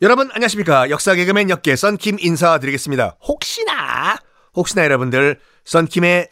여러분 0.00 0.30
안녕하십니까? 0.32 0.90
역사 0.90 1.14
개그맨 1.14 1.50
역계 1.50 1.74
썬킴 1.74 2.18
인사드리겠습니다. 2.20 3.16
혹시나 3.26 4.16
혹시나 4.54 4.84
여러분들 4.84 5.40
썬킴의 5.64 6.28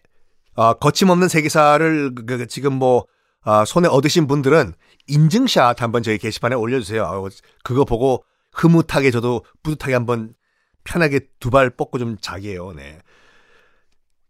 어, 0.55 0.75
거침없는 0.75 1.29
세계사를 1.29 2.15
그, 2.15 2.25
그, 2.25 2.47
지금 2.47 2.75
뭐 2.75 3.07
어, 3.45 3.65
손에 3.65 3.89
얻으신 3.89 4.27
분들은 4.29 4.73
인증샷 5.09 5.83
한번 5.83 6.03
저희 6.05 6.17
게시판에 6.19 6.55
올려주세요. 6.55 7.03
어, 7.03 7.29
그거 7.65 7.85
보고 7.85 8.25
흐뭇하게 8.55 9.11
저도 9.11 9.45
뿌듯하게 9.65 9.95
한번 9.95 10.35
편하게 10.85 11.21
두 11.41 11.51
발 11.51 11.71
뻗고 11.71 11.99
좀 11.99 12.17
자게요. 12.21 12.73
네. 12.73 13.01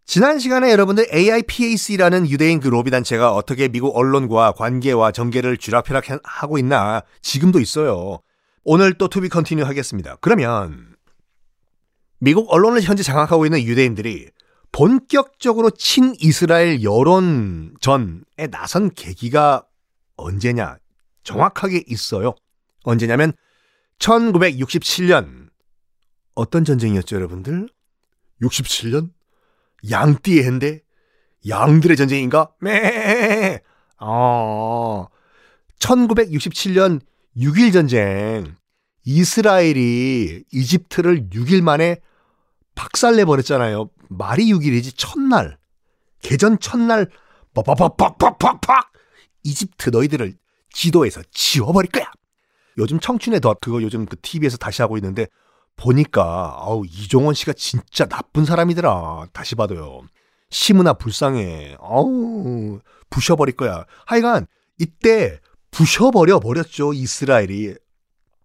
지난 0.06 0.38
시간에 0.38 0.70
여러분들 0.72 1.08
AIPAC라는 1.12 2.30
유대인 2.30 2.60
그 2.60 2.68
로비 2.68 2.90
단체가 2.90 3.34
어떻게 3.34 3.68
미국 3.68 3.94
언론과 3.96 4.52
관계와 4.52 5.12
전개를 5.12 5.58
쥐락펴락하고 5.58 6.56
있나? 6.58 7.02
지금도 7.20 7.60
있어요. 7.60 8.20
오늘 8.68 8.94
또 8.94 9.06
to 9.06 9.17
be 9.17 9.28
continue 9.28 9.62
하겠습니다. 9.62 10.16
그러면 10.20 10.96
미국 12.18 12.52
언론을 12.52 12.82
현재 12.82 13.04
장악하고 13.04 13.46
있는 13.46 13.62
유대인들이 13.62 14.28
본격적으로 14.72 15.70
친이스라엘 15.70 16.82
여론전에 16.82 18.48
나선 18.50 18.90
계기가 18.90 19.64
언제냐? 20.16 20.78
정확하게 21.22 21.84
있어요. 21.86 22.34
언제냐면 22.82 23.34
1967년 24.00 25.48
어떤 26.34 26.64
전쟁이었죠, 26.64 27.14
여러분들? 27.14 27.68
67년? 28.42 29.12
양띠의 29.88 30.42
해인데 30.42 30.82
양들의 31.48 31.96
전쟁인가? 31.96 32.50
매. 32.58 33.60
어. 34.00 35.06
1967년 35.78 37.00
6일 37.36 37.72
전쟁. 37.72 38.56
이스라엘이 39.04 40.44
이집트를 40.52 41.28
6일 41.30 41.62
만에 41.62 42.00
박살내 42.74 43.24
버렸잖아요. 43.24 43.90
말이 44.08 44.50
6일이지 44.52 44.94
첫날. 44.96 45.58
개전 46.22 46.58
첫날 46.58 47.08
빡빡빡빡빡빡 47.54 48.92
이집트 49.42 49.90
너희들을 49.90 50.34
지도에서 50.70 51.22
지워버릴 51.30 51.90
거야. 51.90 52.10
요즘 52.78 53.00
청춘의 53.00 53.40
덫 53.40 53.60
그거 53.60 53.82
요즘 53.82 54.06
그 54.06 54.16
TV에서 54.20 54.56
다시 54.56 54.82
하고 54.82 54.96
있는데 54.98 55.26
보니까 55.76 56.56
아우 56.58 56.84
이종원 56.84 57.34
씨가 57.34 57.52
진짜 57.52 58.06
나쁜 58.06 58.44
사람이더라. 58.44 59.28
다시 59.32 59.54
봐도요. 59.54 60.02
시무나 60.50 60.94
불쌍해. 60.94 61.76
아우 61.80 62.80
부셔버릴 63.10 63.56
거야. 63.56 63.84
하여간 64.06 64.46
이때 64.78 65.40
부셔버려 65.76 66.40
버렸죠 66.40 66.94
이스라엘이. 66.94 67.74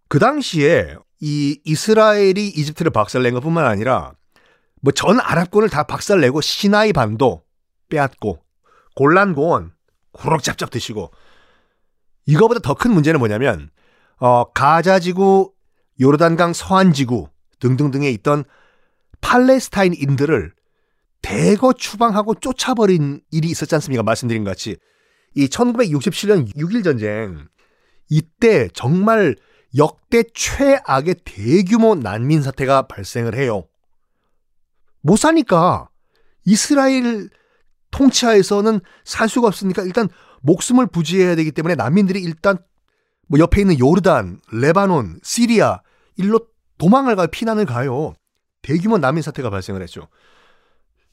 그 0.08 0.18
당시에 0.18 0.96
이 1.20 1.58
이스라엘이 1.64 2.48
이집트를 2.48 2.90
박살낸 2.92 3.32
것 3.32 3.40
뿐만 3.40 3.64
아니라 3.64 4.12
뭐 4.82 4.92
전 4.92 5.18
아랍권을 5.18 5.70
다 5.70 5.84
박살내고 5.84 6.40
시나이 6.42 6.92
반도 6.92 7.42
빼앗고 7.88 8.40
골란 8.96 9.34
고원 9.34 9.72
구럭잡잡 10.12 10.70
드시고 10.70 11.10
이거보다 12.26 12.60
더 12.60 12.74
큰 12.74 12.92
문제는 12.92 13.18
뭐냐면 13.18 13.70
어 14.18 14.44
가자 14.52 14.98
지구 14.98 15.52
요르단강 16.00 16.52
서안 16.52 16.92
지구 16.92 17.28
등등등에 17.60 18.10
있던 18.10 18.44
팔레스타인인들을 19.22 20.52
대거 21.22 21.72
추방하고 21.74 22.34
쫓아버린 22.34 23.22
일이 23.30 23.48
있었지 23.48 23.74
않습니까? 23.76 24.02
말씀드린 24.02 24.42
것 24.42 24.50
같이. 24.50 24.76
이 25.34 25.46
1967년 25.46 26.54
6일 26.56 26.84
전쟁, 26.84 27.48
이때 28.08 28.68
정말 28.74 29.36
역대 29.76 30.22
최악의 30.34 31.16
대규모 31.24 31.94
난민 31.94 32.42
사태가 32.42 32.82
발생을 32.82 33.34
해요. 33.34 33.66
못 35.00 35.16
사니까 35.16 35.88
이스라엘 36.44 37.30
통치하에서는 37.90 38.80
살 39.04 39.28
수가 39.28 39.48
없으니까 39.48 39.82
일단 39.82 40.08
목숨을 40.42 40.86
부지해야 40.86 41.36
되기 41.36 41.52
때문에 41.52 41.74
난민들이 41.74 42.20
일단 42.20 42.58
뭐 43.28 43.38
옆에 43.38 43.62
있는 43.62 43.78
요르단, 43.78 44.40
레바논, 44.52 45.20
시리아 45.22 45.80
일로 46.16 46.40
도망을 46.78 47.16
가요. 47.16 47.28
피난을 47.28 47.64
가요. 47.64 48.14
대규모 48.60 48.98
난민 48.98 49.22
사태가 49.22 49.50
발생을 49.50 49.82
했죠. 49.82 50.08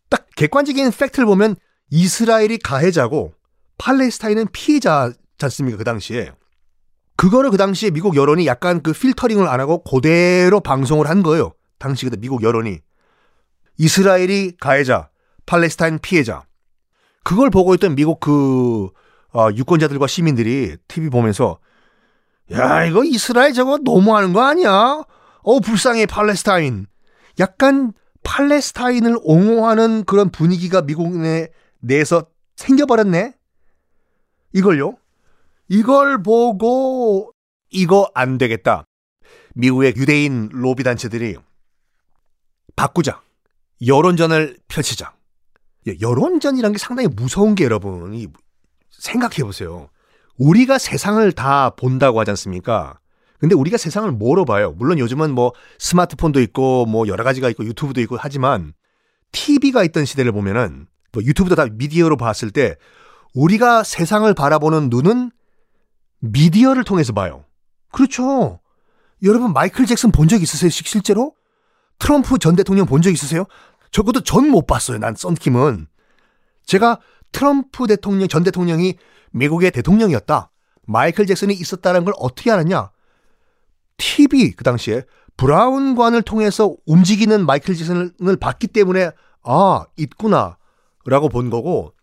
딱 0.09 0.27
객관적인 0.35 0.91
팩트를 0.91 1.25
보면 1.25 1.55
이스라엘이 1.91 2.57
가해자고 2.59 3.33
팔레스타인은 3.79 4.47
피해자지 4.51 5.15
않습니까? 5.41 5.77
그 5.77 5.83
당시에. 5.83 6.31
그거를 7.15 7.49
그 7.49 7.57
당시에 7.57 7.89
미국 7.89 8.15
여론이 8.15 8.45
약간 8.45 8.81
그 8.81 8.93
필터링을 8.93 9.47
안 9.47 9.59
하고 9.59 9.83
그대로 9.83 10.59
방송을 10.59 11.09
한 11.09 11.23
거예요. 11.23 11.53
당시 11.79 12.07
그 12.07 12.15
미국 12.17 12.43
여론이. 12.43 12.79
이스라엘이 13.77 14.57
가해자, 14.59 15.09
팔레스타인 15.45 15.99
피해자. 15.99 16.43
그걸 17.23 17.49
보고 17.49 17.73
있던 17.73 17.95
미국 17.95 18.19
그 18.19 18.89
어, 19.33 19.49
유권자들과 19.53 20.07
시민들이 20.07 20.77
TV 20.87 21.09
보면서 21.09 21.59
야 22.51 22.85
이거 22.85 23.03
이스라엘 23.03 23.53
저거 23.53 23.77
너무하는 23.83 24.33
거 24.33 24.41
아니야? 24.41 25.03
어 25.41 25.59
불쌍해 25.59 26.05
팔레스타인. 26.05 26.87
약간 27.39 27.93
팔레스타인을 28.23 29.17
옹호하는 29.21 30.03
그런 30.05 30.29
분위기가 30.29 30.81
미국 30.81 31.17
내 31.17 31.49
내에서 31.79 32.25
생겨버렸네. 32.55 33.38
이걸요. 34.53 34.97
이걸 35.67 36.21
보고 36.23 37.31
이거 37.69 38.09
안 38.15 38.37
되겠다. 38.37 38.85
미국의 39.55 39.93
유대인 39.97 40.49
로비 40.51 40.83
단체들이 40.83 41.35
바꾸자. 42.75 43.21
여론전을 43.85 44.57
펼치자. 44.67 45.13
예, 45.87 45.95
여론전이란 46.01 46.73
게 46.73 46.77
상당히 46.77 47.07
무서운 47.07 47.55
게 47.55 47.63
여러분 47.63 48.31
생각해 48.91 49.43
보세요. 49.43 49.89
우리가 50.37 50.77
세상을 50.77 51.31
다 51.33 51.71
본다고 51.71 52.19
하지 52.19 52.31
않습니까? 52.31 52.99
근데 53.39 53.55
우리가 53.55 53.77
세상을 53.77 54.09
뭐로 54.11 54.45
봐요? 54.45 54.73
물론 54.77 54.99
요즘은 54.99 55.31
뭐 55.31 55.53
스마트폰도 55.77 56.41
있고 56.41 56.85
뭐 56.85 57.07
여러 57.07 57.23
가지가 57.23 57.49
있고 57.49 57.65
유튜브도 57.65 58.01
있고 58.01 58.17
하지만 58.19 58.73
TV가 59.31 59.83
있던 59.85 60.05
시대를 60.05 60.31
보면은 60.31 60.87
뭐 61.11 61.23
유튜브도 61.23 61.55
다 61.55 61.65
미디어로 61.71 62.17
봤을 62.17 62.51
때 62.51 62.75
우리가 63.35 63.83
세상을 63.83 64.31
바라보는 64.33 64.89
눈은 64.89 65.31
미디어를 66.19 66.83
통해서 66.83 67.13
봐요. 67.13 67.45
그렇죠. 67.91 68.59
여러분 69.23 69.53
마이클 69.53 69.85
잭슨 69.85 70.11
본 70.11 70.27
적 70.27 70.41
있으세요? 70.41 70.69
실제로? 70.69 71.33
트럼프 71.99 72.37
전 72.39 72.55
대통령 72.55 72.85
본 72.85 73.01
적 73.01 73.11
있으세요? 73.11 73.45
적어도 73.91 74.21
전 74.21 74.49
못 74.49 74.65
봤어요. 74.67 74.97
난 74.99 75.15
썬킴은. 75.15 75.87
제가 76.65 76.99
트럼프 77.31 77.87
대통령 77.87 78.27
전 78.27 78.43
대통령이 78.43 78.95
미국의 79.31 79.71
대통령이었다. 79.71 80.51
마이클 80.87 81.25
잭슨이 81.25 81.53
있었다는 81.53 82.05
걸 82.05 82.13
어떻게 82.17 82.51
알았냐? 82.51 82.91
TV 83.97 84.51
그 84.51 84.63
당시에 84.63 85.03
브라운관을 85.37 86.21
통해서 86.23 86.75
움직이는 86.85 87.45
마이클 87.45 87.75
잭슨을 87.75 88.37
봤기 88.39 88.67
때문에 88.67 89.11
아 89.43 89.85
있구나 89.97 90.57
라고 91.05 91.29
본 91.29 91.49
거고 91.49 91.93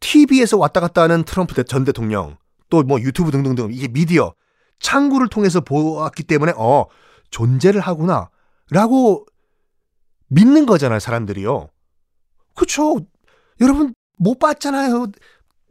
TV에서 0.00 0.56
왔다 0.58 0.80
갔다 0.80 1.02
하는 1.02 1.24
트럼프 1.24 1.62
전 1.64 1.84
대통령 1.84 2.36
또 2.70 2.82
뭐 2.82 3.00
유튜브 3.00 3.30
등등등 3.30 3.70
이게 3.72 3.88
미디어 3.88 4.34
창구를 4.80 5.28
통해서 5.28 5.60
보았기 5.60 6.22
때문에 6.24 6.52
어 6.56 6.86
존재를 7.30 7.80
하구나 7.80 8.30
라고 8.70 9.26
믿는 10.28 10.66
거잖아요 10.66 11.00
사람들이요. 11.00 11.68
그쵸? 12.54 12.98
여러분 13.60 13.94
못 14.18 14.38
봤잖아요. 14.38 15.06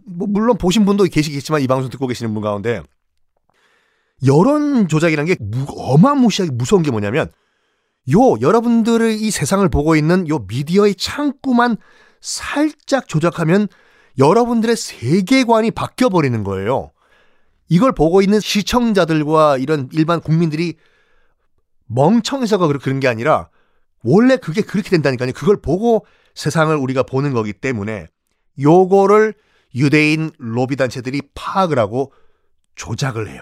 뭐 0.06 0.28
물론 0.28 0.58
보신 0.58 0.86
분도 0.86 1.04
계시겠지만 1.04 1.62
이 1.62 1.68
방송 1.68 1.90
듣고 1.90 2.08
계시는 2.08 2.34
분 2.34 2.42
가운데. 2.42 2.82
여론 4.26 4.88
조작이라는 4.88 5.28
게 5.28 5.38
어마무시하게 5.68 6.52
무서운 6.56 6.82
게 6.82 6.90
뭐냐면 6.90 7.32
요 8.12 8.40
여러분들의 8.42 9.22
이 9.22 9.30
세상을 9.30 9.68
보고 9.70 9.96
있는 9.96 10.28
요 10.28 10.40
미디어의 10.40 10.96
창구만 10.96 11.78
살짝 12.20 13.08
조작하면 13.08 13.68
여러분들의 14.18 14.76
세계관이 14.76 15.72
바뀌어 15.72 16.10
버리는 16.10 16.44
거예요. 16.44 16.92
이걸 17.70 17.92
보고 17.92 18.22
있는 18.22 18.40
시청자들과 18.40 19.58
이런 19.58 19.90
일반 19.92 20.22
국민들이 20.22 20.76
멍청해서가 21.88 22.68
그런 22.68 23.00
게 23.00 23.08
아니라 23.08 23.50
원래 24.04 24.38
그게 24.38 24.62
그렇게 24.62 24.90
된다니까요. 24.90 25.34
그걸 25.34 25.62
보고 25.62 26.06
세상을 26.36 26.76
우리가 26.76 27.04
보는 27.04 27.34
거기 27.34 27.54
때문에 27.54 28.08
요거를 28.60 29.34
유대인 29.76 30.32
로비 30.38 30.76
단체들이 30.76 31.22
파악을 31.36 31.78
하고 31.78 32.14
조작을 32.76 33.30
해요. 33.30 33.42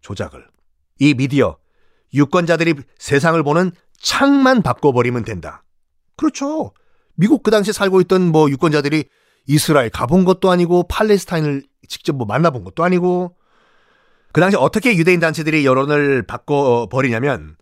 조작을. 0.00 0.46
이 0.98 1.14
미디어, 1.14 1.56
유권자들이 2.12 2.74
세상을 2.98 3.42
보는 3.42 3.72
창만 3.98 4.62
바꿔버리면 4.62 5.24
된다. 5.24 5.62
그렇죠. 6.16 6.72
미국 7.14 7.42
그 7.42 7.50
당시에 7.50 7.72
살고 7.72 8.00
있던 8.02 8.32
뭐 8.32 8.50
유권자들이 8.50 9.04
이스라엘 9.46 9.90
가본 9.90 10.24
것도 10.24 10.50
아니고 10.50 10.84
팔레스타인을 10.84 11.64
직접 11.88 12.14
뭐 12.14 12.26
만나본 12.26 12.64
것도 12.64 12.84
아니고 12.84 13.36
그 14.32 14.40
당시 14.40 14.56
어떻게 14.56 14.96
유대인 14.96 15.20
단체들이 15.20 15.66
여론을 15.66 16.22
바꿔버리냐면 16.22 17.56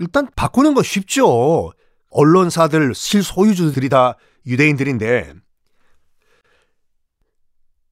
일단 0.00 0.28
바꾸는 0.34 0.74
거 0.74 0.82
쉽죠. 0.82 1.72
언론사들 2.10 2.94
실소유주들이 2.94 3.88
다 3.88 4.16
유대인들인데 4.46 5.34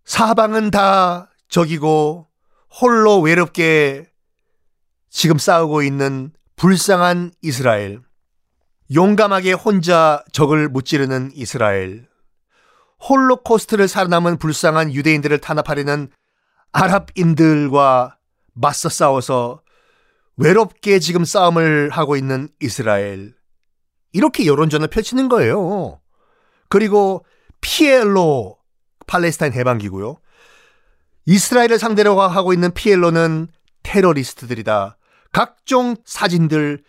사방은 0.04 0.70
다 0.70 1.30
적이고 1.48 2.26
홀로 2.80 3.20
외롭게 3.20 4.10
지금 5.08 5.38
싸우고 5.38 5.82
있는 5.82 6.32
불쌍한 6.56 7.32
이스라엘. 7.42 8.00
용감하게 8.92 9.52
혼자 9.52 10.24
적을 10.32 10.68
무찌르는 10.68 11.30
이스라엘. 11.34 12.09
홀로코스트를 13.08 13.88
살아남은 13.88 14.38
불쌍한 14.38 14.92
유대인들을 14.92 15.38
탄압하려는 15.38 16.10
아랍인들과 16.72 18.18
맞서 18.52 18.88
싸워서 18.88 19.62
외롭게 20.36 20.98
지금 20.98 21.24
싸움을 21.24 21.90
하고 21.90 22.16
있는 22.16 22.48
이스라엘. 22.60 23.34
이렇게 24.12 24.46
여론전을 24.46 24.88
펼치는 24.88 25.28
거예요. 25.28 26.00
그리고 26.68 27.24
피엘로 27.60 28.58
팔레스타인 29.06 29.52
해방기고요. 29.52 30.16
이스라엘을 31.26 31.78
상대로 31.78 32.20
하고 32.20 32.52
있는 32.52 32.72
피엘로는 32.72 33.48
테러리스트들이다. 33.82 34.96
각종 35.32 35.96
사진들, 36.04 36.82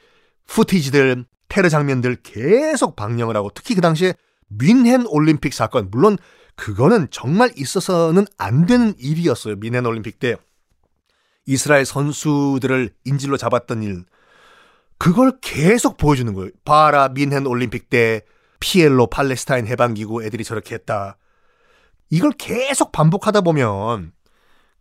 후티지들, 0.48 1.26
테러 1.48 1.70
장면들 1.70 2.18
계속 2.24 2.96
방영을 2.96 3.36
하고 3.36 3.52
특히 3.54 3.76
그 3.76 3.82
당시에 3.82 4.14
민헨 4.58 5.06
올림픽 5.08 5.54
사건 5.54 5.90
물론 5.92 6.18
그거는 6.56 7.08
정말 7.12 7.52
있어서는 7.56 8.26
안 8.38 8.66
되는 8.66 8.94
일이었어요. 8.98 9.56
민헨 9.56 9.86
올림픽 9.86 10.20
때 10.20 10.36
이스라엘 11.46 11.86
선수들을 11.86 12.94
인질로 13.06 13.38
잡았던 13.38 13.84
일 13.84 14.06
그걸 14.98 15.40
계속 15.42 15.98
보여주는 15.98 16.32
거예요. 16.34 16.52
바라 16.64 17.10
민헨 17.10 17.48
올림픽 17.48 17.90
때 17.90 18.22
PLO 18.60 19.08
팔레스타인 19.08 19.66
해방기구 19.68 20.24
애들이 20.24 20.44
저렇게 20.44 20.76
했다. 20.76 21.18
이걸 22.10 22.32
계속 22.32 22.92
반복하다 22.92 23.42
보면 23.42 24.12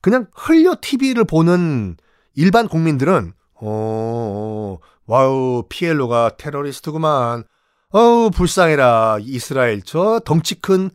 그냥 0.03 0.27
흘려 0.35 0.77
TV를 0.81 1.25
보는 1.25 1.97
일반 2.35 2.69
국민들은 2.69 3.33
어, 3.55 4.79
wow 5.07 5.65
PLO가 5.69 6.37
테러리스트구만. 6.37 7.45
어우 7.93 8.31
불쌍해라 8.31 9.19
이스라엘 9.21 9.83
저 9.83 10.21
덩치 10.25 10.61
큰 10.61 10.91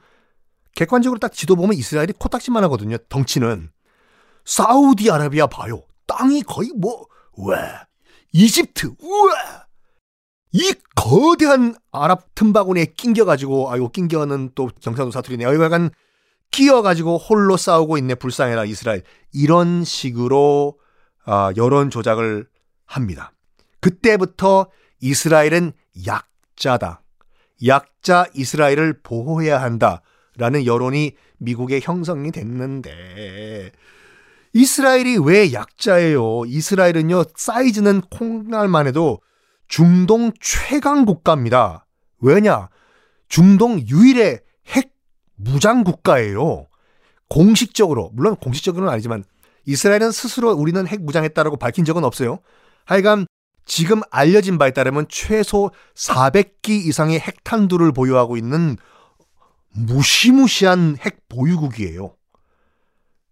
객관적으로 0.75 1.19
딱 1.19 1.33
지도 1.33 1.55
보면 1.55 1.75
이스라엘이 1.77 2.13
코딱지만 2.17 2.63
하거든요. 2.65 2.97
덩치는 3.09 3.69
사우디아라비아 4.45 5.47
봐요. 5.47 5.83
땅이 6.07 6.43
거의 6.43 6.71
뭐 6.75 7.05
와. 7.37 7.87
이집트 8.31 8.95
우와 8.99 9.65
이 10.51 10.73
거대한 10.95 11.75
아랍 11.91 12.33
틈바구니에 12.35 12.93
낑겨가지고 12.97 13.71
아이고 13.71 13.89
낑겨는 13.89 14.51
또 14.55 14.69
경상도 14.81 15.11
사투리네. 15.11 15.45
어 15.45 15.63
약간 15.63 15.89
끼어가지고 16.51 17.17
홀로 17.17 17.57
싸우고 17.57 17.97
있네 17.97 18.15
불쌍해라 18.15 18.65
이스라엘 18.65 19.03
이런 19.33 19.83
식으로 19.83 20.79
아, 21.25 21.51
여론 21.57 21.89
조작을 21.89 22.47
합니다. 22.85 23.33
그때부터 23.81 24.67
이스라엘은 25.01 25.73
약 26.07 26.27
자다. 26.55 27.01
약자 27.65 28.25
이스라엘을 28.33 29.01
보호해야 29.01 29.61
한다 29.61 30.01
라는 30.37 30.65
여론이 30.65 31.15
미국에 31.37 31.79
형성이 31.81 32.31
됐는데 32.31 33.71
이스라엘이 34.53 35.17
왜 35.17 35.51
약자예요? 35.53 36.45
이스라엘은요 36.45 37.25
사이즈는 37.35 38.01
콩알만 38.01 38.87
해도 38.87 39.21
중동 39.67 40.31
최강 40.39 41.05
국가입니다. 41.05 41.85
왜냐? 42.21 42.69
중동 43.27 43.79
유일의 43.79 44.39
핵 44.67 44.93
무장 45.35 45.83
국가예요. 45.83 46.67
공식적으로 47.27 48.11
물론 48.13 48.35
공식적으로는 48.35 48.91
아니지만 48.93 49.23
이스라엘은 49.65 50.11
스스로 50.11 50.51
우리는 50.51 50.85
핵 50.87 51.01
무장했다라고 51.01 51.57
밝힌 51.57 51.83
적은 51.85 52.03
없어요. 52.03 52.39
하여간 52.85 53.25
지금 53.65 54.01
알려진 54.11 54.57
바에 54.57 54.71
따르면 54.71 55.07
최소 55.09 55.71
400기 55.95 56.69
이상의 56.69 57.19
핵탄두를 57.19 57.91
보유하고 57.91 58.37
있는 58.37 58.77
무시무시한 59.69 60.97
핵 60.99 61.27
보유국이에요. 61.27 62.15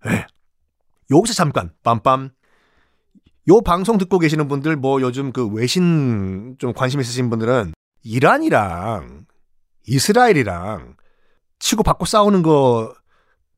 네. 0.06 0.26
여기서 1.12 1.34
잠깐 1.34 1.72
빰빰. 1.84 2.32
요 3.50 3.62
방송 3.62 3.98
듣고 3.98 4.20
계시는 4.20 4.48
분들 4.48 4.76
뭐 4.76 5.02
요즘 5.02 5.32
그 5.32 5.48
외신 5.48 6.56
좀 6.60 6.74
관심 6.74 7.00
있으신 7.00 7.30
분들은 7.30 7.74
이란이랑 8.04 9.26
이스라엘이랑 9.86 10.96
치고 11.60 11.84
받고 11.84 12.06
싸우는 12.06 12.42
거 12.42 12.94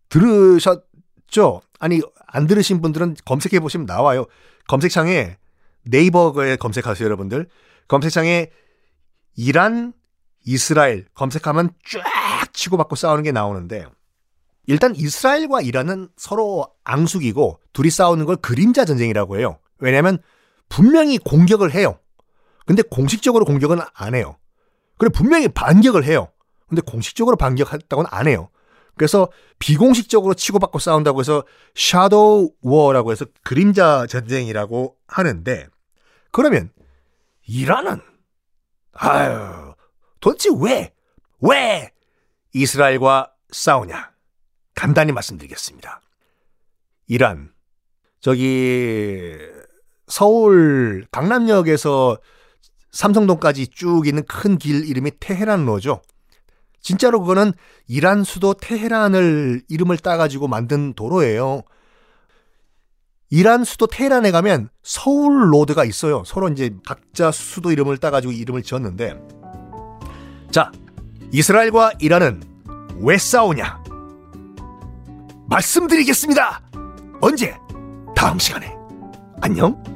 들으셨죠? 0.10 1.62
아니 1.80 2.01
안 2.28 2.48
들으신 2.48 2.81
분들은 2.81 3.16
검색해 3.25 3.60
보시면 3.60 3.86
나와요. 3.86 4.25
검색창에 4.68 5.38
네이버에 5.86 6.58
검색하세요, 6.58 7.06
여러분들. 7.06 7.48
검색창에 7.88 8.50
이란, 9.36 9.94
이스라엘 10.46 11.06
검색하면 11.14 11.72
쫙 11.90 12.54
치고받고 12.54 12.96
싸우는 12.96 13.24
게 13.24 13.32
나오는데 13.32 13.88
일단 14.68 14.96
이스라엘과 14.96 15.62
이란은 15.62 16.10
서로 16.18 16.68
앙숙이고 16.84 17.60
둘이 17.74 17.90
싸우는 17.90 18.26
걸 18.26 18.36
그림자 18.38 18.86
전쟁이라고 18.86 19.38
해요. 19.38 19.60
왜냐하면 19.80 20.20
분명히 20.70 21.18
공격을 21.18 21.74
해요. 21.74 22.00
근데 22.66 22.81
공식적으로 22.81 23.46
공격은 23.46 23.80
안 23.94 24.16
해요. 24.16 24.38
그래 24.98 25.10
분명히 25.10 25.48
반격을 25.48 26.04
해요. 26.04 26.30
근데 26.68 26.81
공식적으로 26.81 27.36
반격했다고는 27.38 28.10
안 28.12 28.28
해요. 28.28 28.50
그래서 28.98 29.30
비공식적으로 29.60 30.34
치고받고 30.34 30.80
싸운다고 30.80 31.20
해서 31.20 31.44
샤도우 31.76 32.52
워라고 32.62 33.12
해서 33.12 33.26
그림자 33.44 34.08
전쟁이라고 34.08 34.96
하는데 35.08 35.68
그러면 36.36 36.70
이란은 37.48 38.02
아유 38.94 39.74
도대체 40.20 40.50
왜 40.62 40.96
왜 41.42 41.92
이스라엘과 42.54 43.32
싸우냐? 43.52 44.12
간단히 44.74 45.12
말씀드리겠습니다. 45.12 46.02
이란 47.07 47.54
저기 48.19 49.36
서울 50.07 51.06
강남역에서 51.12 52.18
삼성동까지 52.92 53.68
쭉 53.68 54.07
있는 54.07 54.24
큰 54.26 54.57
길 54.57 54.86
이름이 54.88 55.12
테헤란로죠. 55.19 56.02
진짜로 56.81 57.19
그거는 57.19 57.52
이란 57.88 58.24
수도 58.24 58.54
테헤란을 58.54 59.64
이름을 59.69 59.98
따가지고 59.98 60.48
만든 60.48 60.94
도로예요. 60.94 61.64
이란 63.30 63.64
수도 63.64 63.88
테헤란에 63.88 64.32
가면 64.32 64.70
서울 64.84 65.52
로드가 65.54 65.84
있어요. 65.86 66.24
서로 66.26 66.50
이제 66.50 66.76
각자 66.86 67.32
수도 67.32 67.72
이름을 67.72 67.98
따가지고 67.98 68.34
이름을 68.34 68.64
지었는데. 68.64 69.20
자, 70.52 70.72
이스라엘과 71.32 71.94
이란은 72.00 72.44
왜 73.00 73.18
싸우냐? 73.18 73.84
말씀드리겠습니다! 75.48 76.62
언제? 77.22 77.56
다음 78.16 78.40
시간에. 78.40 78.76
안녕? 79.42 79.94